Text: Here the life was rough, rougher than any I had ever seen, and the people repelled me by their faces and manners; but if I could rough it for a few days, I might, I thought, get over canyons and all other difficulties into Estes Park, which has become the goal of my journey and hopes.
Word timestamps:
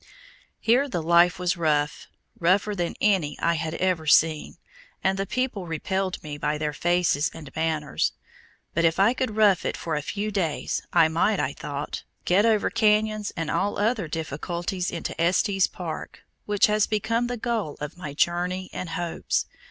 Here 0.59 0.89
the 0.89 1.03
life 1.03 1.37
was 1.37 1.55
rough, 1.55 2.07
rougher 2.39 2.73
than 2.73 2.95
any 2.99 3.37
I 3.39 3.53
had 3.53 3.75
ever 3.75 4.07
seen, 4.07 4.57
and 5.03 5.15
the 5.15 5.27
people 5.27 5.67
repelled 5.67 6.23
me 6.23 6.39
by 6.39 6.57
their 6.57 6.73
faces 6.73 7.29
and 7.35 7.55
manners; 7.55 8.13
but 8.73 8.83
if 8.83 8.99
I 8.99 9.13
could 9.13 9.35
rough 9.35 9.63
it 9.63 9.77
for 9.77 9.95
a 9.95 10.01
few 10.01 10.31
days, 10.31 10.81
I 10.91 11.07
might, 11.07 11.39
I 11.39 11.53
thought, 11.53 12.03
get 12.25 12.47
over 12.47 12.71
canyons 12.71 13.31
and 13.37 13.51
all 13.51 13.77
other 13.77 14.07
difficulties 14.07 14.89
into 14.89 15.13
Estes 15.21 15.67
Park, 15.67 16.23
which 16.47 16.65
has 16.65 16.87
become 16.87 17.27
the 17.27 17.37
goal 17.37 17.77
of 17.79 17.95
my 17.95 18.15
journey 18.15 18.71
and 18.73 18.89
hopes. 18.89 19.45